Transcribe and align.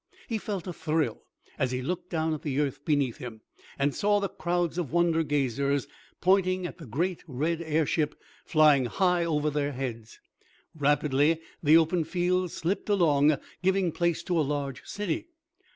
He 0.27 0.39
felt 0.39 0.65
a 0.65 0.73
thrill 0.73 1.21
as 1.59 1.69
he 1.71 1.83
looked 1.83 2.09
down 2.09 2.33
at 2.33 2.41
the 2.41 2.59
earth 2.59 2.83
beneath 2.83 3.17
him, 3.17 3.41
and 3.77 3.93
saw 3.93 4.19
the 4.19 4.29
crowds 4.29 4.79
of 4.79 4.91
wonder 4.91 5.21
gazers 5.21 5.85
pointing 6.21 6.65
at 6.65 6.79
the 6.79 6.87
great, 6.87 7.23
red 7.27 7.61
airship 7.61 8.19
flying 8.43 8.85
high 8.85 9.23
over 9.23 9.51
their 9.51 9.73
heads. 9.73 10.19
Rapidly 10.73 11.39
the 11.61 11.77
open 11.77 12.03
fields 12.03 12.53
slipped 12.55 12.89
along, 12.89 13.37
giving 13.61 13.91
place 13.91 14.23
to 14.23 14.39
a 14.39 14.41
large 14.41 14.81
city. 14.85 15.27